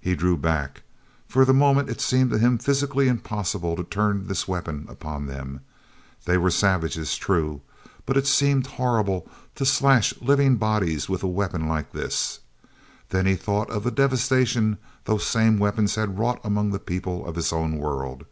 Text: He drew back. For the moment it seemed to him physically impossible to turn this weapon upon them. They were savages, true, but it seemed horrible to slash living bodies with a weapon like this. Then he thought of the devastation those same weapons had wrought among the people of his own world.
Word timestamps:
He 0.00 0.14
drew 0.14 0.36
back. 0.36 0.82
For 1.26 1.44
the 1.44 1.52
moment 1.52 1.90
it 1.90 2.00
seemed 2.00 2.30
to 2.30 2.38
him 2.38 2.58
physically 2.58 3.08
impossible 3.08 3.74
to 3.74 3.82
turn 3.82 4.28
this 4.28 4.46
weapon 4.46 4.86
upon 4.88 5.26
them. 5.26 5.62
They 6.26 6.38
were 6.38 6.52
savages, 6.52 7.16
true, 7.16 7.60
but 8.06 8.16
it 8.16 8.28
seemed 8.28 8.68
horrible 8.68 9.28
to 9.56 9.66
slash 9.66 10.14
living 10.20 10.58
bodies 10.58 11.08
with 11.08 11.24
a 11.24 11.26
weapon 11.26 11.66
like 11.66 11.90
this. 11.90 12.38
Then 13.08 13.26
he 13.26 13.34
thought 13.34 13.68
of 13.68 13.82
the 13.82 13.90
devastation 13.90 14.78
those 15.06 15.26
same 15.26 15.58
weapons 15.58 15.96
had 15.96 16.20
wrought 16.20 16.38
among 16.44 16.70
the 16.70 16.78
people 16.78 17.26
of 17.26 17.34
his 17.34 17.52
own 17.52 17.78
world. 17.78 18.26